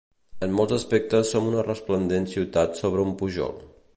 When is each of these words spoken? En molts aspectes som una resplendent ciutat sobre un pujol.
En 0.45 0.53
molts 0.59 0.71
aspectes 0.77 1.33
som 1.35 1.51
una 1.51 1.67
resplendent 1.69 2.27
ciutat 2.33 2.83
sobre 2.83 3.07
un 3.11 3.17
pujol. 3.23 3.57